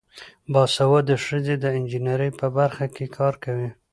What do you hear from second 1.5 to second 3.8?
د انجینرۍ په برخه کې کار کوي.